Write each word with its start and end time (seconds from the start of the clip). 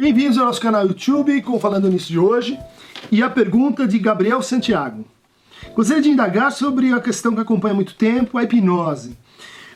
Bem-vindos 0.00 0.38
ao 0.38 0.46
nosso 0.46 0.62
canal 0.62 0.86
YouTube 0.86 1.42
com 1.42 1.60
Falando 1.60 1.86
Nisso 1.86 2.08
de 2.08 2.18
hoje 2.18 2.58
e 3.12 3.22
a 3.22 3.28
pergunta 3.28 3.86
de 3.86 3.98
Gabriel 3.98 4.40
Santiago. 4.40 5.04
Gostaria 5.76 6.02
de 6.02 6.08
indagar 6.08 6.50
sobre 6.52 6.90
a 6.90 7.00
questão 7.00 7.34
que 7.34 7.42
acompanha 7.42 7.74
há 7.74 7.76
muito 7.76 7.94
tempo, 7.94 8.38
a 8.38 8.42
hipnose. 8.42 9.14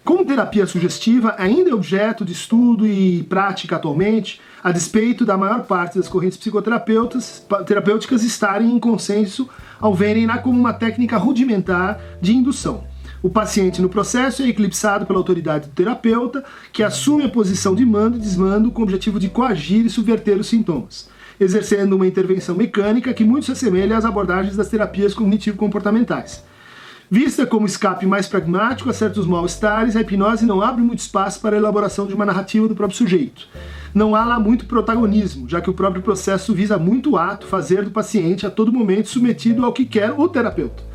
Como 0.02 0.24
terapia 0.24 0.64
sugestiva 0.66 1.34
ainda 1.36 1.68
é 1.68 1.74
objeto 1.74 2.24
de 2.24 2.32
estudo 2.32 2.86
e 2.86 3.22
prática 3.24 3.76
atualmente, 3.76 4.40
a 4.62 4.72
despeito 4.72 5.26
da 5.26 5.36
maior 5.36 5.64
parte 5.64 5.98
das 5.98 6.08
correntes 6.08 6.38
psicoterapêuticas 6.38 7.46
terapêuticas 7.66 8.24
estarem 8.24 8.72
em 8.72 8.80
consenso 8.80 9.46
ao 9.78 9.94
verem-na 9.94 10.38
como 10.38 10.58
uma 10.58 10.72
técnica 10.72 11.18
rudimentar 11.18 12.00
de 12.22 12.34
indução. 12.34 12.93
O 13.24 13.30
paciente 13.30 13.80
no 13.80 13.88
processo 13.88 14.42
é 14.42 14.48
eclipsado 14.48 15.06
pela 15.06 15.18
autoridade 15.18 15.70
do 15.70 15.72
terapeuta, 15.72 16.44
que 16.70 16.82
assume 16.82 17.24
a 17.24 17.28
posição 17.30 17.74
de 17.74 17.82
mando 17.82 18.18
e 18.18 18.20
desmando 18.20 18.70
com 18.70 18.82
o 18.82 18.84
objetivo 18.84 19.18
de 19.18 19.30
coagir 19.30 19.86
e 19.86 19.88
subverter 19.88 20.38
os 20.38 20.46
sintomas, 20.46 21.08
exercendo 21.40 21.94
uma 21.94 22.06
intervenção 22.06 22.54
mecânica 22.54 23.14
que 23.14 23.24
muito 23.24 23.46
se 23.46 23.52
assemelha 23.52 23.96
às 23.96 24.04
abordagens 24.04 24.58
das 24.58 24.68
terapias 24.68 25.14
cognitivo-comportamentais. 25.14 26.44
Vista 27.10 27.46
como 27.46 27.64
escape 27.64 28.04
mais 28.04 28.28
pragmático 28.28 28.90
a 28.90 28.92
certos 28.92 29.26
mal-estares, 29.26 29.96
a 29.96 30.02
hipnose 30.02 30.44
não 30.44 30.60
abre 30.60 30.82
muito 30.82 30.98
espaço 30.98 31.40
para 31.40 31.56
a 31.56 31.58
elaboração 31.58 32.06
de 32.06 32.12
uma 32.12 32.26
narrativa 32.26 32.68
do 32.68 32.76
próprio 32.76 32.98
sujeito. 32.98 33.48
Não 33.94 34.14
há 34.14 34.22
lá 34.22 34.38
muito 34.38 34.66
protagonismo, 34.66 35.48
já 35.48 35.62
que 35.62 35.70
o 35.70 35.74
próprio 35.74 36.02
processo 36.02 36.52
visa 36.52 36.76
muito 36.76 37.12
o 37.12 37.16
ato, 37.16 37.46
fazer 37.46 37.84
do 37.84 37.90
paciente 37.90 38.46
a 38.46 38.50
todo 38.50 38.70
momento 38.70 39.08
submetido 39.08 39.64
ao 39.64 39.72
que 39.72 39.86
quer 39.86 40.12
o 40.12 40.28
terapeuta. 40.28 40.92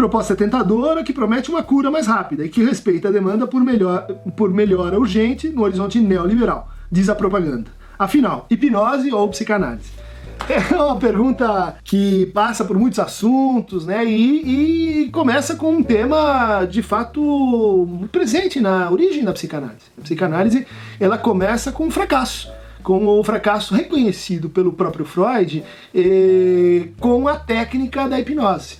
Proposta 0.00 0.34
tentadora 0.34 1.04
que 1.04 1.12
promete 1.12 1.50
uma 1.50 1.62
cura 1.62 1.90
mais 1.90 2.06
rápida 2.06 2.42
e 2.42 2.48
que 2.48 2.64
respeita 2.64 3.08
a 3.08 3.10
demanda 3.10 3.46
por, 3.46 3.62
melhor, 3.62 4.06
por 4.34 4.50
melhora 4.50 4.98
urgente 4.98 5.50
no 5.50 5.62
horizonte 5.62 6.00
neoliberal, 6.00 6.70
diz 6.90 7.10
a 7.10 7.14
propaganda. 7.14 7.70
Afinal, 7.98 8.46
hipnose 8.48 9.12
ou 9.12 9.28
psicanálise? 9.28 9.90
É 10.48 10.74
uma 10.74 10.96
pergunta 10.96 11.76
que 11.84 12.24
passa 12.32 12.64
por 12.64 12.78
muitos 12.78 12.98
assuntos, 12.98 13.84
né? 13.84 14.02
E, 14.06 15.02
e, 15.04 15.10
começa 15.10 15.54
com 15.54 15.70
um 15.70 15.82
tema 15.82 16.64
de 16.64 16.80
fato 16.80 17.86
presente 18.10 18.58
na 18.58 18.90
origem 18.90 19.22
da 19.22 19.34
psicanálise. 19.34 19.84
A 19.98 20.00
psicanálise 20.00 20.66
ela 20.98 21.18
começa 21.18 21.70
com 21.70 21.84
um 21.84 21.90
fracasso 21.90 22.50
com 22.82 23.06
o 23.06 23.22
fracasso 23.22 23.74
reconhecido 23.74 24.48
pelo 24.48 24.72
próprio 24.72 25.04
Freud 25.04 25.62
eh, 25.94 26.88
com 26.98 27.28
a 27.28 27.36
técnica 27.36 28.08
da 28.08 28.18
hipnose. 28.18 28.78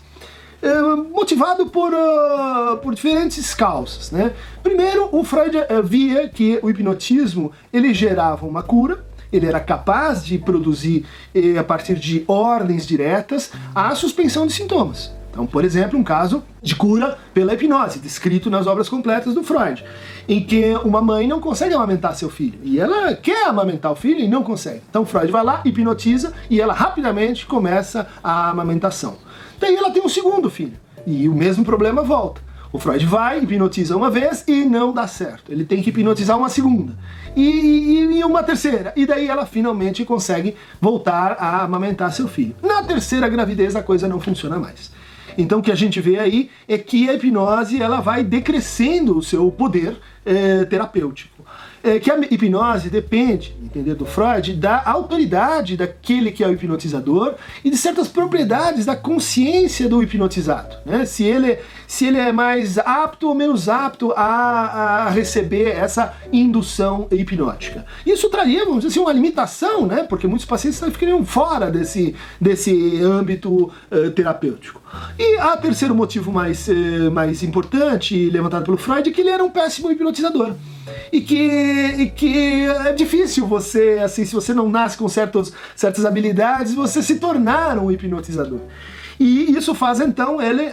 Eh, 0.62 0.82
motivado 1.10 1.66
por, 1.66 1.90
uh, 1.92 2.76
por 2.82 2.94
diferentes 2.94 3.54
causas. 3.54 4.10
Né? 4.10 4.32
Primeiro, 4.62 5.08
o 5.10 5.24
Freud 5.24 5.56
uh, 5.56 5.82
via 5.82 6.28
que 6.28 6.58
o 6.62 6.68
hipnotismo 6.68 7.50
ele 7.72 7.94
gerava 7.94 8.46
uma 8.46 8.62
cura, 8.62 9.02
ele 9.32 9.46
era 9.46 9.58
capaz 9.58 10.24
de 10.24 10.36
produzir, 10.38 11.06
eh, 11.34 11.56
a 11.56 11.64
partir 11.64 11.94
de 11.94 12.24
ordens 12.26 12.84
diretas, 12.84 13.52
a 13.74 13.94
suspensão 13.94 14.46
de 14.46 14.52
sintomas. 14.52 15.12
Então, 15.30 15.46
por 15.46 15.64
exemplo, 15.64 15.96
um 15.96 16.02
caso 16.02 16.42
de 16.60 16.74
cura 16.74 17.16
pela 17.32 17.54
hipnose, 17.54 18.00
descrito 18.00 18.50
nas 18.50 18.66
obras 18.66 18.88
completas 18.88 19.32
do 19.32 19.44
Freud, 19.44 19.84
em 20.28 20.42
que 20.44 20.74
uma 20.84 21.00
mãe 21.00 21.28
não 21.28 21.40
consegue 21.40 21.72
amamentar 21.72 22.16
seu 22.16 22.28
filho 22.28 22.58
e 22.64 22.80
ela 22.80 23.14
quer 23.14 23.46
amamentar 23.46 23.92
o 23.92 23.96
filho 23.96 24.18
e 24.18 24.28
não 24.28 24.42
consegue. 24.42 24.82
Então, 24.90 25.06
Freud 25.06 25.30
vai 25.30 25.44
lá, 25.44 25.62
hipnotiza 25.64 26.32
e 26.50 26.60
ela 26.60 26.74
rapidamente 26.74 27.46
começa 27.46 28.08
a 28.22 28.50
amamentação. 28.50 29.16
Daí 29.60 29.76
ela 29.76 29.90
tem 29.90 30.02
um 30.02 30.08
segundo 30.08 30.50
filho 30.50 30.72
e 31.06 31.28
o 31.28 31.34
mesmo 31.34 31.64
problema 31.64 32.02
volta. 32.02 32.40
O 32.72 32.78
Freud 32.78 33.04
vai, 33.04 33.40
hipnotiza 33.42 33.96
uma 33.96 34.10
vez 34.10 34.44
e 34.46 34.64
não 34.64 34.92
dá 34.92 35.06
certo. 35.06 35.52
Ele 35.52 35.64
tem 35.64 35.82
que 35.82 35.90
hipnotizar 35.90 36.38
uma 36.38 36.48
segunda. 36.48 36.96
E, 37.36 37.42
e, 37.42 38.18
e, 38.18 38.24
uma 38.24 38.42
terceira. 38.42 38.92
E 38.96 39.04
daí 39.04 39.28
ela 39.28 39.44
finalmente 39.44 40.04
consegue 40.04 40.56
voltar 40.80 41.36
a 41.38 41.62
amamentar 41.64 42.12
seu 42.12 42.28
filho. 42.28 42.54
Na 42.62 42.82
terceira 42.82 43.28
gravidez 43.28 43.74
a 43.74 43.82
coisa 43.82 44.08
não 44.08 44.20
funciona 44.20 44.58
mais. 44.58 44.92
Então 45.36 45.58
o 45.58 45.62
que 45.62 45.72
a 45.72 45.76
gente 45.76 46.00
vê 46.00 46.18
aí 46.18 46.48
é 46.68 46.78
que 46.78 47.08
a 47.10 47.14
hipnose 47.14 47.82
ela 47.82 48.00
vai 48.00 48.22
decrescendo 48.22 49.18
o 49.18 49.22
seu 49.22 49.50
poder 49.50 49.98
é, 50.24 50.64
terapêutico 50.64 51.44
é 51.82 51.98
que 51.98 52.10
a 52.10 52.18
hipnose 52.18 52.90
depende, 52.90 53.56
entender 53.62 53.94
do 53.94 54.04
Freud, 54.04 54.54
da 54.54 54.82
autoridade 54.84 55.76
daquele 55.76 56.30
que 56.30 56.44
é 56.44 56.46
o 56.46 56.52
hipnotizador 56.52 57.34
e 57.64 57.70
de 57.70 57.76
certas 57.76 58.08
propriedades 58.08 58.84
da 58.84 58.94
consciência 58.94 59.88
do 59.88 60.02
hipnotizado. 60.02 60.76
Né? 60.84 61.04
Se, 61.04 61.24
ele, 61.24 61.58
se 61.86 62.06
ele 62.06 62.18
é 62.18 62.32
mais 62.32 62.76
apto 62.78 63.28
ou 63.28 63.34
menos 63.34 63.68
apto 63.68 64.12
a, 64.12 65.06
a 65.06 65.10
receber 65.10 65.68
essa 65.68 66.14
indução 66.32 67.08
hipnótica. 67.10 67.86
Isso 68.04 68.28
traria, 68.28 68.64
vamos 68.64 68.84
dizer 68.84 68.88
assim, 68.88 69.00
uma 69.00 69.12
limitação, 69.12 69.86
né? 69.86 70.02
porque 70.02 70.26
muitos 70.26 70.46
pacientes 70.46 70.80
ficariam 70.80 71.24
fora 71.24 71.70
desse, 71.70 72.14
desse 72.40 73.00
âmbito 73.02 73.72
uh, 73.90 74.10
terapêutico. 74.14 74.82
E 75.18 75.38
a 75.38 75.56
terceiro 75.56 75.94
motivo 75.94 76.30
mais, 76.30 76.68
uh, 76.68 77.10
mais 77.10 77.42
importante 77.42 78.28
levantado 78.28 78.64
pelo 78.64 78.76
Freud 78.76 79.08
é 79.08 79.12
que 79.12 79.20
ele 79.20 79.30
era 79.30 79.42
um 79.42 79.50
péssimo 79.50 79.90
hipnotizador 79.90 80.54
e 81.12 81.20
que, 81.20 81.36
e 81.36 82.10
que 82.10 82.66
é 82.66 82.92
difícil 82.92 83.46
você, 83.46 84.00
assim, 84.02 84.24
se 84.24 84.34
você 84.34 84.54
não 84.54 84.68
nasce 84.68 84.96
com 84.96 85.08
certos, 85.08 85.52
certas 85.74 86.04
habilidades, 86.04 86.74
você 86.74 87.02
se 87.02 87.18
tornar 87.18 87.78
um 87.78 87.90
hipnotizador. 87.90 88.60
E 89.20 89.54
isso 89.54 89.74
faz 89.74 90.00
então 90.00 90.40
ele 90.40 90.72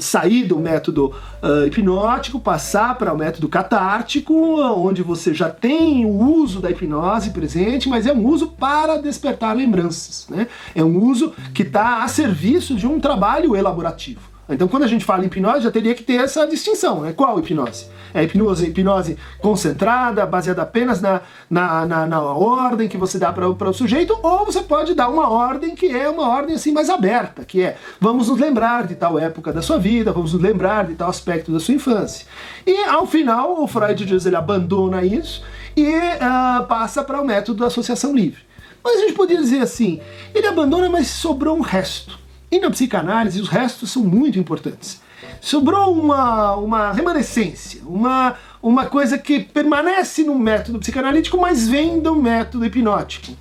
sair 0.00 0.44
do 0.44 0.60
método 0.60 1.12
uh, 1.42 1.66
hipnótico, 1.66 2.38
passar 2.38 2.96
para 2.96 3.12
o 3.12 3.18
método 3.18 3.48
catártico, 3.48 4.32
onde 4.60 5.02
você 5.02 5.34
já 5.34 5.50
tem 5.50 6.06
o 6.06 6.10
uso 6.10 6.60
da 6.60 6.70
hipnose 6.70 7.30
presente, 7.30 7.88
mas 7.88 8.06
é 8.06 8.12
um 8.12 8.24
uso 8.24 8.46
para 8.46 8.98
despertar 8.98 9.56
lembranças. 9.56 10.28
Né? 10.28 10.46
É 10.72 10.84
um 10.84 11.02
uso 11.02 11.32
que 11.52 11.62
está 11.62 12.04
a 12.04 12.08
serviço 12.08 12.76
de 12.76 12.86
um 12.86 13.00
trabalho 13.00 13.56
elaborativo. 13.56 14.33
Então, 14.48 14.68
quando 14.68 14.82
a 14.82 14.86
gente 14.86 15.04
fala 15.04 15.24
em 15.24 15.26
hipnose, 15.26 15.62
já 15.62 15.70
teria 15.70 15.94
que 15.94 16.02
ter 16.02 16.20
essa 16.20 16.46
distinção. 16.46 17.00
Né? 17.00 17.12
Qual 17.12 17.38
hipnose? 17.38 17.86
É 18.12 18.22
hipnose, 18.22 18.66
hipnose 18.66 19.16
concentrada, 19.40 20.24
baseada 20.26 20.62
apenas 20.62 21.00
na, 21.00 21.22
na, 21.48 21.86
na, 21.86 22.06
na 22.06 22.20
ordem 22.20 22.88
que 22.88 22.96
você 22.96 23.18
dá 23.18 23.32
para 23.32 23.48
o 23.48 23.72
sujeito, 23.72 24.16
ou 24.22 24.44
você 24.44 24.60
pode 24.60 24.94
dar 24.94 25.08
uma 25.08 25.28
ordem 25.30 25.74
que 25.74 25.86
é 25.90 26.08
uma 26.08 26.28
ordem 26.28 26.54
assim 26.54 26.72
mais 26.72 26.90
aberta, 26.90 27.44
que 27.44 27.62
é 27.62 27.76
vamos 27.98 28.28
nos 28.28 28.38
lembrar 28.38 28.86
de 28.86 28.94
tal 28.94 29.18
época 29.18 29.52
da 29.52 29.62
sua 29.62 29.78
vida, 29.78 30.12
vamos 30.12 30.32
nos 30.32 30.42
lembrar 30.42 30.86
de 30.86 30.94
tal 30.94 31.08
aspecto 31.08 31.50
da 31.50 31.58
sua 31.58 31.74
infância. 31.74 32.26
E 32.66 32.84
ao 32.84 33.06
final, 33.06 33.62
o 33.62 33.66
Freud 33.66 34.04
diz 34.04 34.26
ele 34.26 34.36
abandona 34.36 35.02
isso 35.02 35.42
e 35.76 35.88
uh, 35.88 36.66
passa 36.68 37.02
para 37.02 37.20
o 37.20 37.24
método 37.24 37.60
da 37.60 37.66
associação 37.66 38.14
livre. 38.14 38.42
Mas 38.82 38.98
a 38.98 39.00
gente 39.00 39.14
poderia 39.14 39.42
dizer 39.42 39.60
assim, 39.60 40.00
ele 40.34 40.46
abandona, 40.46 40.90
mas 40.90 41.08
sobrou 41.08 41.56
um 41.56 41.62
resto. 41.62 42.23
E 42.54 42.60
na 42.60 42.70
psicanálise, 42.70 43.40
os 43.40 43.48
restos 43.48 43.90
são 43.90 44.04
muito 44.04 44.38
importantes. 44.38 45.00
Sobrou 45.40 45.92
uma, 45.92 46.54
uma 46.54 46.92
remanescência, 46.92 47.82
uma, 47.84 48.36
uma 48.62 48.86
coisa 48.86 49.18
que 49.18 49.40
permanece 49.40 50.22
no 50.22 50.38
método 50.38 50.78
psicanalítico, 50.78 51.36
mas 51.36 51.66
vem 51.66 51.98
do 51.98 52.14
método 52.14 52.64
hipnótico, 52.64 53.36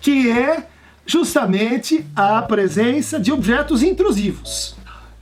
que 0.00 0.28
é 0.28 0.66
justamente 1.06 2.04
a 2.16 2.42
presença 2.42 3.20
de 3.20 3.30
objetos 3.30 3.84
intrusivos. 3.84 4.74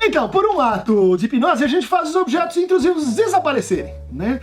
Então, 0.03 0.27
por 0.31 0.47
um 0.47 0.59
ato 0.59 1.15
de 1.19 1.27
hipnose, 1.27 1.62
a 1.62 1.69
gente 1.69 1.87
faz 1.87 2.09
os 2.09 2.17
objetos 2.17 2.56
intrusivos 2.56 3.15
desaparecerem, 3.15 3.93
né? 4.11 4.41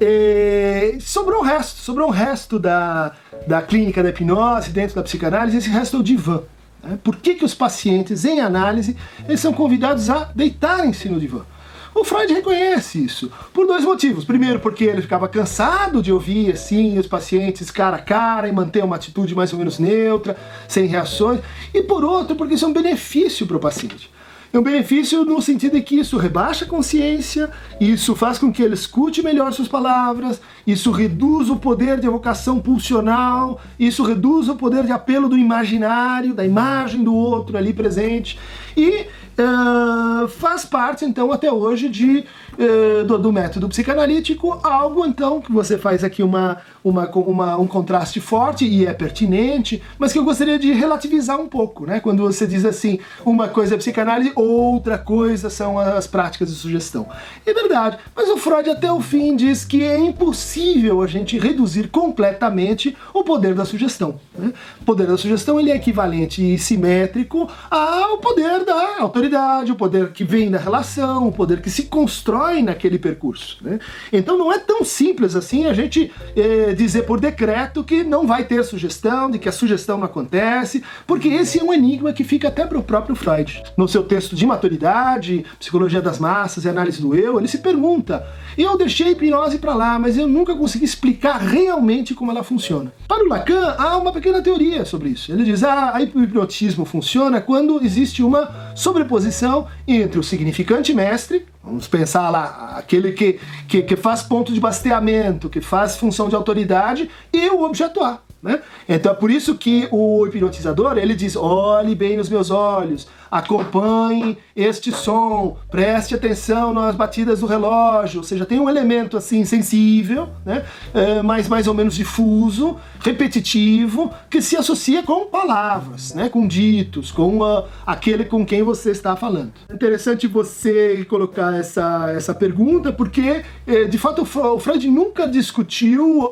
E 0.00 0.98
sobrou 1.00 1.40
um 1.40 1.44
resto, 1.44 1.80
sobrou 1.80 2.06
um 2.06 2.12
resto 2.12 2.60
da, 2.60 3.10
da 3.44 3.60
clínica 3.60 4.04
da 4.04 4.10
hipnose 4.10 4.70
dentro 4.70 4.94
da 4.94 5.02
psicanálise, 5.02 5.56
esse 5.56 5.68
resto 5.68 5.96
é 5.96 5.98
o 5.98 6.02
divã. 6.04 6.42
Né? 6.82 6.98
Por 7.02 7.16
que, 7.16 7.34
que 7.34 7.44
os 7.44 7.54
pacientes, 7.54 8.24
em 8.24 8.40
análise, 8.40 8.96
eles 9.26 9.40
são 9.40 9.52
convidados 9.52 10.10
a 10.10 10.30
deitarem-se 10.34 11.08
no 11.08 11.20
divã? 11.20 11.44
O 11.92 12.04
Freud 12.04 12.32
reconhece 12.32 13.04
isso 13.04 13.30
por 13.52 13.66
dois 13.66 13.84
motivos. 13.84 14.24
Primeiro, 14.24 14.60
porque 14.60 14.84
ele 14.84 15.02
ficava 15.02 15.28
cansado 15.28 16.00
de 16.00 16.12
ouvir 16.12 16.52
assim 16.52 16.98
os 16.98 17.06
pacientes 17.06 17.70
cara 17.70 17.96
a 17.96 18.00
cara 18.00 18.48
e 18.48 18.52
manter 18.52 18.84
uma 18.84 18.96
atitude 18.96 19.34
mais 19.34 19.52
ou 19.52 19.58
menos 19.58 19.78
neutra, 19.78 20.36
sem 20.68 20.86
reações. 20.86 21.40
E 21.74 21.82
por 21.82 22.04
outro, 22.04 22.36
porque 22.36 22.54
isso 22.54 22.64
é 22.64 22.68
um 22.68 22.72
benefício 22.72 23.46
para 23.46 23.56
o 23.56 23.60
paciente. 23.60 24.10
É 24.52 24.58
um 24.58 24.62
benefício 24.62 25.24
no 25.24 25.40
sentido 25.40 25.74
de 25.74 25.82
que 25.82 26.00
isso 26.00 26.16
rebaixa 26.16 26.64
a 26.64 26.68
consciência, 26.68 27.48
isso 27.80 28.16
faz 28.16 28.36
com 28.36 28.52
que 28.52 28.60
ele 28.60 28.74
escute 28.74 29.22
melhor 29.22 29.52
suas 29.52 29.68
palavras, 29.68 30.40
isso 30.66 30.90
reduz 30.90 31.48
o 31.48 31.56
poder 31.56 32.00
de 32.00 32.08
evocação 32.08 32.58
pulsional, 32.58 33.60
isso 33.78 34.02
reduz 34.02 34.48
o 34.48 34.56
poder 34.56 34.84
de 34.84 34.90
apelo 34.90 35.28
do 35.28 35.38
imaginário, 35.38 36.34
da 36.34 36.44
imagem 36.44 37.04
do 37.04 37.14
outro 37.14 37.56
ali 37.56 37.72
presente, 37.72 38.40
e 38.76 39.06
uh, 39.40 40.28
faz 40.28 40.64
parte, 40.64 41.04
então, 41.04 41.32
até 41.32 41.50
hoje, 41.50 41.88
de, 41.88 42.24
uh, 42.58 43.04
do, 43.04 43.18
do, 43.18 43.32
método 43.32 43.68
psicanalítico, 43.68 44.58
algo, 44.62 45.06
então, 45.06 45.40
que 45.40 45.50
você 45.50 45.78
faz 45.78 46.04
aqui 46.04 46.22
uma, 46.22 46.58
uma, 46.84 47.08
uma, 47.10 47.56
um 47.56 47.66
contraste 47.66 48.20
forte 48.20 48.66
e 48.66 48.86
é 48.86 48.92
pertinente, 48.92 49.82
mas 49.98 50.12
que 50.12 50.18
eu 50.18 50.24
gostaria 50.24 50.58
de 50.58 50.72
relativizar 50.72 51.40
um 51.40 51.46
pouco, 51.46 51.86
né? 51.86 52.00
Quando 52.00 52.22
você 52.22 52.46
diz 52.46 52.64
assim, 52.64 52.98
uma 53.24 53.48
coisa 53.48 53.74
é 53.74 53.78
psicanálise, 53.78 54.32
outra 54.40 54.98
coisa 54.98 55.50
são 55.50 55.78
as 55.78 56.06
práticas 56.06 56.48
de 56.48 56.54
sugestão. 56.54 57.06
É 57.44 57.52
verdade, 57.52 57.98
mas 58.14 58.28
o 58.28 58.36
Freud 58.36 58.68
até 58.70 58.90
o 58.92 59.00
fim 59.00 59.36
diz 59.36 59.64
que 59.64 59.82
é 59.82 59.98
impossível 59.98 61.02
a 61.02 61.06
gente 61.06 61.38
reduzir 61.38 61.88
completamente 61.88 62.96
o 63.12 63.22
poder 63.22 63.54
da 63.54 63.64
sugestão. 63.64 64.18
Né? 64.36 64.52
O 64.80 64.84
poder 64.84 65.06
da 65.06 65.16
sugestão 65.16 65.58
ele 65.58 65.70
é 65.70 65.76
equivalente 65.76 66.42
e 66.42 66.58
simétrico 66.58 67.48
ao 67.70 68.18
poder 68.18 68.64
da 68.64 69.00
autoridade, 69.00 69.72
o 69.72 69.76
poder 69.76 70.12
que 70.12 70.24
vem 70.24 70.50
da 70.50 70.58
relação, 70.58 71.28
o 71.28 71.32
poder 71.32 71.60
que 71.60 71.70
se 71.70 71.84
constrói 71.84 72.62
naquele 72.62 72.98
percurso. 72.98 73.58
Né? 73.62 73.78
Então 74.12 74.38
não 74.38 74.52
é 74.52 74.58
tão 74.58 74.84
simples 74.84 75.36
assim 75.36 75.66
a 75.66 75.74
gente 75.74 76.12
eh, 76.36 76.74
dizer 76.74 77.02
por 77.02 77.20
decreto 77.20 77.84
que 77.84 78.02
não 78.02 78.26
vai 78.26 78.44
ter 78.44 78.64
sugestão, 78.64 79.30
de 79.30 79.38
que 79.38 79.48
a 79.48 79.52
sugestão 79.52 79.98
não 79.98 80.04
acontece, 80.04 80.82
porque 81.06 81.28
esse 81.28 81.58
é 81.58 81.64
um 81.64 81.72
enigma 81.72 82.12
que 82.12 82.24
fica 82.24 82.48
até 82.48 82.64
para 82.64 82.78
o 82.78 82.82
próprio 82.82 83.14
Freud. 83.14 83.62
No 83.76 83.88
seu 83.88 84.02
texto 84.02 84.29
de 84.36 84.46
maturidade, 84.46 85.44
Psicologia 85.58 86.00
das 86.00 86.18
Massas 86.18 86.64
e 86.64 86.68
Análise 86.68 87.00
do 87.00 87.14
Eu, 87.14 87.38
ele 87.38 87.48
se 87.48 87.58
pergunta: 87.58 88.26
eu 88.56 88.76
deixei 88.76 89.08
a 89.08 89.10
hipnose 89.10 89.58
para 89.58 89.74
lá, 89.74 89.98
mas 89.98 90.16
eu 90.16 90.26
nunca 90.26 90.54
consegui 90.54 90.84
explicar 90.84 91.38
realmente 91.38 92.14
como 92.14 92.30
ela 92.30 92.42
funciona. 92.42 92.92
Para 93.06 93.24
o 93.24 93.28
Lacan, 93.28 93.74
há 93.78 93.96
uma 93.96 94.12
pequena 94.12 94.42
teoria 94.42 94.84
sobre 94.84 95.10
isso. 95.10 95.32
Ele 95.32 95.44
diz: 95.44 95.62
ah, 95.62 95.94
o 96.14 96.22
hipnotismo 96.22 96.84
funciona 96.84 97.40
quando 97.40 97.82
existe 97.84 98.22
uma 98.22 98.74
sobreposição 98.74 99.66
entre 99.86 100.18
o 100.18 100.22
significante 100.22 100.92
mestre, 100.94 101.46
vamos 101.62 101.86
pensar 101.86 102.30
lá, 102.30 102.74
aquele 102.76 103.12
que, 103.12 103.38
que, 103.68 103.82
que 103.82 103.96
faz 103.96 104.22
ponto 104.22 104.52
de 104.52 104.60
basteamento, 104.60 105.48
que 105.48 105.60
faz 105.60 105.96
função 105.96 106.28
de 106.28 106.34
autoridade, 106.34 107.10
e 107.32 107.48
o 107.50 107.62
objeto 107.62 108.02
A. 108.02 108.20
Né? 108.42 108.60
Então 108.88 109.12
é 109.12 109.14
por 109.14 109.30
isso 109.30 109.54
que 109.54 109.86
o 109.90 110.26
hipnotizador 110.26 110.96
ele 110.96 111.14
diz: 111.14 111.36
olhe 111.36 111.94
bem 111.94 112.16
nos 112.16 112.30
meus 112.30 112.50
olhos, 112.50 113.06
acompanhe 113.30 114.38
este 114.56 114.90
som, 114.90 115.58
preste 115.70 116.14
atenção 116.14 116.72
nas 116.72 116.96
batidas 116.96 117.40
do 117.40 117.46
relógio, 117.46 118.20
ou 118.20 118.24
seja, 118.24 118.46
tem 118.46 118.58
um 118.58 118.68
elemento 118.68 119.16
assim 119.18 119.44
sensível, 119.44 120.30
né? 120.44 120.64
É, 120.94 121.20
mas 121.22 121.48
mais 121.48 121.66
ou 121.66 121.74
menos 121.74 121.94
difuso, 121.94 122.78
repetitivo, 123.00 124.10
que 124.30 124.40
se 124.40 124.56
associa 124.56 125.02
com 125.02 125.26
palavras, 125.26 126.14
né? 126.14 126.30
com 126.30 126.46
ditos, 126.46 127.12
com 127.12 127.38
uh, 127.38 127.64
aquele 127.86 128.24
com 128.24 128.44
quem 128.46 128.62
você 128.62 128.90
está 128.90 129.14
falando. 129.16 129.52
É 129.68 129.74
interessante 129.74 130.26
você 130.26 131.04
colocar 131.04 131.54
essa, 131.54 132.10
essa 132.16 132.34
pergunta, 132.34 132.90
porque 132.90 133.42
eh, 133.66 133.84
de 133.84 133.98
fato 133.98 134.22
o 134.22 134.58
Freud 134.58 134.90
nunca 134.90 135.28
discutiu. 135.28 136.30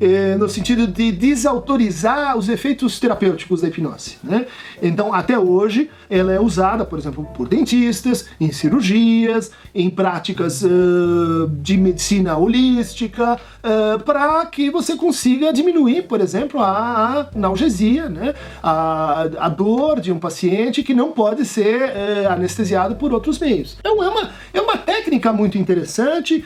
Eh, 0.00 0.36
no 0.36 0.48
sentido 0.58 0.86
de 0.86 1.12
desautorizar 1.12 2.36
os 2.36 2.48
efeitos 2.48 2.98
terapêuticos 2.98 3.60
da 3.60 3.68
hipnose. 3.68 4.18
Né? 4.22 4.46
Então, 4.82 5.14
até 5.14 5.38
hoje, 5.38 5.88
ela 6.10 6.32
é 6.32 6.40
usada, 6.40 6.84
por 6.84 6.98
exemplo, 6.98 7.26
por 7.36 7.48
dentistas, 7.48 8.26
em 8.40 8.50
cirurgias, 8.50 9.50
em 9.74 9.88
práticas 9.88 10.62
uh, 10.62 11.48
de 11.60 11.76
medicina 11.76 12.36
holística, 12.36 13.34
uh, 13.34 14.02
para 14.02 14.44
que 14.46 14.70
você 14.70 14.96
consiga 14.96 15.52
diminuir, 15.52 16.02
por 16.02 16.20
exemplo, 16.20 16.60
a, 16.60 17.28
analgesia, 17.34 18.08
né? 18.08 18.34
a, 18.62 19.28
a 19.38 19.48
dor 19.48 20.00
de 20.00 20.10
um 20.10 20.18
paciente 20.18 20.82
que 20.82 20.94
não 20.94 21.12
pode 21.12 21.44
ser 21.44 21.82
uh, 21.82 22.32
anestesiado 22.32 22.96
por 22.96 23.12
outros 23.12 23.38
meios. 23.38 23.76
Então, 23.78 24.02
é 24.02 24.08
uma, 24.08 24.30
é 24.54 24.60
uma 24.60 24.76
técnica 24.76 25.32
muito 25.32 25.56
interessante. 25.56 26.44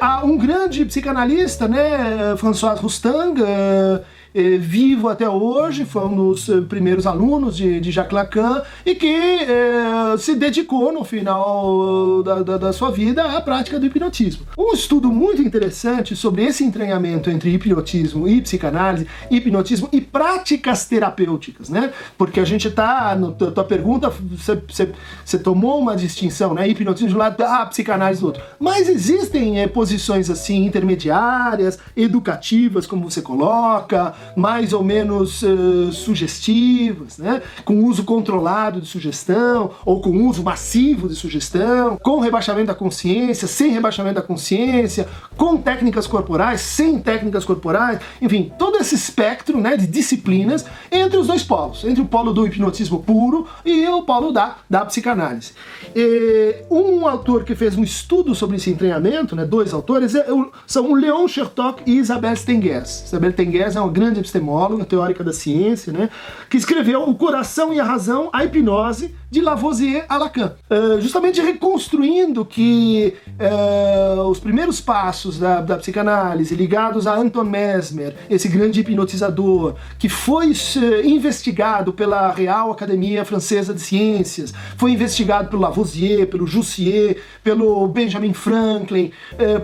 há 0.00 0.24
um 0.24 0.36
grande 0.36 0.84
psicanalista, 0.84 1.66
né, 1.66 2.36
François 2.36 2.78
Rustang, 2.78 3.39
Euh, 3.40 3.98
é, 4.34 4.56
vivo 4.56 5.08
até 5.08 5.28
hoje, 5.28 5.84
foi 5.84 6.04
um 6.04 6.14
dos 6.14 6.48
eh, 6.48 6.60
primeiros 6.60 7.06
alunos 7.06 7.56
de, 7.56 7.80
de 7.80 7.90
Jacques 7.90 8.12
Lacan 8.12 8.62
e 8.86 8.94
que 8.94 9.06
é, 9.06 10.16
se 10.18 10.36
dedicou 10.36 10.92
no 10.92 11.02
final 11.02 12.22
da, 12.22 12.42
da, 12.42 12.56
da, 12.56 12.72
sua 12.72 12.90
vida 12.92 13.24
à 13.24 13.40
prática 13.40 13.78
do 13.78 13.86
hipnotismo. 13.86 14.46
Um 14.56 14.72
estudo 14.72 15.10
muito 15.10 15.42
interessante 15.42 16.14
sobre 16.14 16.44
esse 16.44 16.62
entranhamento 16.62 17.28
entre 17.28 17.50
hipnotismo 17.50 18.28
e 18.28 18.40
psicanálise, 18.40 19.06
hipnotismo 19.30 19.88
e 19.92 20.00
práticas 20.00 20.86
terapêuticas, 20.86 21.68
né? 21.68 21.92
Porque 22.16 22.38
a 22.38 22.44
gente 22.44 22.68
está, 22.68 23.16
na 23.16 23.32
tua 23.32 23.64
pergunta, 23.64 24.12
você 24.36 25.38
tomou 25.38 25.80
uma 25.80 25.96
distinção, 25.96 26.54
né? 26.54 26.68
Hipnotismo 26.68 27.08
de 27.08 27.14
um 27.16 27.18
lado, 27.18 27.42
ah, 27.42 27.66
psicanálise 27.66 28.20
do 28.20 28.26
outro. 28.28 28.42
Mas 28.60 28.88
existem 28.88 29.60
é, 29.60 29.66
posições 29.66 30.30
assim 30.30 30.64
intermediárias, 30.64 31.78
educativas, 31.96 32.86
como 32.86 33.10
você 33.10 33.20
coloca, 33.20 34.14
mais 34.36 34.72
ou 34.72 34.82
menos 34.82 35.42
uh, 35.42 35.92
sugestivas, 35.92 37.18
né? 37.18 37.42
com 37.64 37.84
uso 37.84 38.04
controlado 38.04 38.80
de 38.80 38.86
sugestão, 38.86 39.70
ou 39.84 40.00
com 40.00 40.26
uso 40.26 40.42
massivo 40.42 41.08
de 41.08 41.14
sugestão, 41.14 41.98
com 42.02 42.20
rebaixamento 42.20 42.68
da 42.68 42.74
consciência, 42.74 43.46
sem 43.46 43.70
rebaixamento 43.72 44.16
da 44.16 44.22
consciência, 44.22 45.08
com 45.36 45.56
técnicas 45.56 46.06
corporais, 46.06 46.60
sem 46.60 46.98
técnicas 46.98 47.44
corporais, 47.44 48.00
enfim, 48.20 48.52
todo 48.58 48.76
esse 48.78 48.94
espectro 48.94 49.60
né, 49.60 49.76
de 49.76 49.86
disciplinas 49.86 50.64
entre 50.90 51.16
os 51.18 51.26
dois 51.26 51.42
polos, 51.42 51.84
entre 51.84 52.02
o 52.02 52.06
polo 52.06 52.32
do 52.32 52.46
hipnotismo 52.46 53.02
puro 53.02 53.46
e 53.64 53.86
o 53.88 54.02
polo 54.02 54.32
da, 54.32 54.56
da 54.68 54.84
psicanálise. 54.84 55.52
E 55.94 56.64
um 56.70 57.06
autor 57.06 57.44
que 57.44 57.54
fez 57.54 57.76
um 57.76 57.82
estudo 57.82 58.34
sobre 58.34 58.56
esse 58.56 58.70
entranhamento, 58.70 59.36
né, 59.36 59.44
dois 59.44 59.72
autores, 59.72 60.14
é, 60.14 60.26
são 60.66 60.90
o 60.90 60.94
Leon 60.94 61.28
Chertok 61.28 61.82
e 61.86 61.98
Isabel 61.98 62.34
Stengers. 62.34 63.04
Isabel 63.06 63.30
Stengers 63.32 63.76
é 63.76 63.80
uma 63.80 63.90
grande 63.90 64.09
grande 64.10 64.20
epistemóloga, 64.20 64.84
teórica 64.84 65.22
da 65.22 65.32
ciência, 65.32 65.92
né, 65.92 66.10
que 66.48 66.56
escreveu 66.56 67.08
O 67.08 67.14
Coração 67.14 67.72
e 67.72 67.78
a 67.78 67.84
Razão, 67.84 68.28
a 68.32 68.44
Hipnose, 68.44 69.14
de 69.30 69.40
Lavoisier 69.40 70.04
a 70.08 70.16
Lacan. 70.16 70.54
Uh, 70.68 71.00
justamente 71.00 71.40
reconstruindo 71.40 72.44
que 72.44 73.14
uh, 73.38 74.22
os 74.22 74.40
primeiros 74.40 74.80
passos 74.80 75.38
da, 75.38 75.60
da, 75.60 75.76
psicanálise 75.76 76.54
ligados 76.54 77.06
a 77.06 77.14
Anton 77.14 77.44
Mesmer, 77.44 78.16
esse 78.28 78.48
grande 78.48 78.80
hipnotizador, 78.80 79.76
que 79.98 80.08
foi 80.08 80.50
uh, 80.50 81.06
investigado 81.06 81.92
pela 81.92 82.32
Real 82.32 82.72
Academia 82.72 83.24
Francesa 83.24 83.72
de 83.72 83.80
Ciências, 83.80 84.52
foi 84.76 84.90
investigado 84.90 85.48
pelo 85.48 85.62
Lavoisier, 85.62 86.26
pelo 86.26 86.46
Jussier, 86.46 87.22
pelo 87.44 87.86
Benjamin 87.86 88.32
Franklin, 88.32 89.12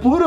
por 0.02 0.22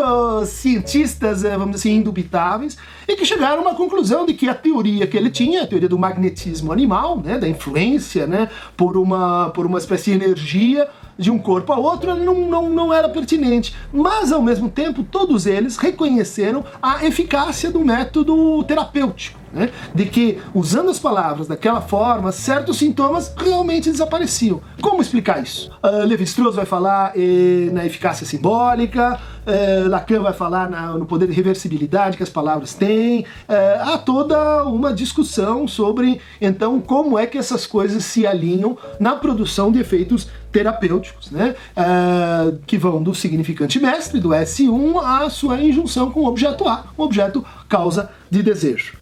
cientistas, 0.45 1.43
vamos 1.43 1.75
dizer 1.75 1.89
assim, 1.89 1.97
indubitáveis, 1.97 2.77
e 3.07 3.15
que 3.15 3.25
chegaram 3.25 3.59
a 3.59 3.61
uma 3.61 3.75
conclusão 3.75 4.08
de 4.25 4.33
que 4.33 4.47
a 4.47 4.53
teoria 4.53 5.07
que 5.07 5.17
ele 5.17 5.29
tinha, 5.29 5.63
a 5.63 5.67
teoria 5.67 5.89
do 5.89 5.97
magnetismo 5.97 6.71
animal, 6.71 7.19
né, 7.19 7.37
da 7.37 7.47
influência 7.47 8.27
né, 8.27 8.49
por, 8.75 8.97
uma, 8.97 9.49
por 9.49 9.65
uma 9.65 9.77
espécie 9.77 10.11
de 10.11 10.23
energia 10.25 10.87
de 11.17 11.29
um 11.29 11.37
corpo 11.37 11.73
a 11.73 11.77
outro, 11.77 12.15
não, 12.15 12.35
não, 12.47 12.69
não 12.69 12.93
era 12.93 13.09
pertinente. 13.09 13.75
Mas, 13.91 14.31
ao 14.31 14.41
mesmo 14.41 14.69
tempo, 14.69 15.03
todos 15.03 15.45
eles 15.45 15.75
reconheceram 15.75 16.63
a 16.81 17.05
eficácia 17.05 17.69
do 17.69 17.83
método 17.83 18.63
terapêutico 18.63 19.38
né? 19.53 19.71
de 19.93 20.05
que, 20.05 20.39
usando 20.53 20.89
as 20.89 20.99
palavras 20.99 21.47
daquela 21.47 21.81
forma, 21.81 22.31
certos 22.31 22.77
sintomas 22.77 23.33
realmente 23.37 23.89
desapareciam. 23.89 24.61
Como 24.81 25.01
explicar 25.01 25.41
isso? 25.41 25.71
Uh, 25.83 26.05
Levi-Strauss 26.05 26.55
vai 26.55 26.65
falar 26.65 27.13
eh, 27.15 27.69
na 27.71 27.85
eficácia 27.85 28.25
simbólica, 28.25 29.19
eh, 29.45 29.85
Lacan 29.87 30.21
vai 30.21 30.33
falar 30.33 30.69
na, 30.69 30.93
no 30.93 31.05
poder 31.05 31.27
de 31.27 31.33
reversibilidade 31.33 32.17
que 32.17 32.23
as 32.23 32.29
palavras 32.29 32.73
têm. 32.73 33.25
Eh, 33.47 33.79
há 33.81 33.97
toda 33.97 34.63
uma 34.65 34.93
discussão 34.93 35.67
sobre, 35.67 36.21
então, 36.39 36.79
como 36.79 37.17
é 37.17 37.25
que 37.25 37.37
essas 37.37 37.65
coisas 37.65 38.03
se 38.05 38.27
alinham 38.27 38.77
na 38.99 39.15
produção 39.15 39.71
de 39.71 39.79
efeitos 39.79 40.27
terapêuticos, 40.51 41.29
né? 41.29 41.55
Uh, 41.77 42.57
que 42.65 42.75
vão 42.77 43.03
do 43.03 43.13
significante 43.13 43.79
mestre, 43.79 44.19
do 44.19 44.29
S1, 44.29 44.99
à 45.03 45.29
sua 45.29 45.61
injunção 45.61 46.11
com 46.11 46.21
o 46.21 46.25
objeto 46.25 46.67
A, 46.67 46.85
o 46.97 47.03
objeto 47.03 47.45
causa 47.67 48.09
de 48.31 48.41
desejo. 48.41 48.98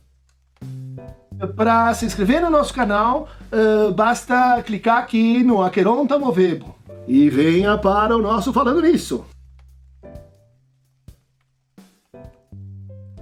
Para 1.55 1.93
se 1.93 2.05
inscrever 2.05 2.41
no 2.41 2.49
nosso 2.49 2.73
canal, 2.73 3.29
uh, 3.51 3.91
basta 3.93 4.61
clicar 4.63 4.97
aqui 4.97 5.43
no 5.43 5.61
Aqueron 5.61 6.07
Tamovebo 6.07 6.75
e 7.07 7.29
venha 7.29 7.77
para 7.77 8.15
o 8.15 8.21
nosso 8.21 8.51
Falando 8.51 8.81
Nisso. 8.81 9.23